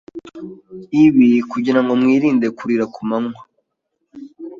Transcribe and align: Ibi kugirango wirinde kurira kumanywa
Ibi 1.03 1.29
kugirango 1.51 1.91
wirinde 2.01 2.47
kurira 2.57 2.85
kumanywa 2.95 3.41